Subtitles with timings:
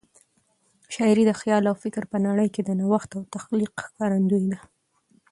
[0.95, 4.59] شاعري د خیال او فکر په نړۍ کې د نوښت او تخلیق ښکارندوی ده.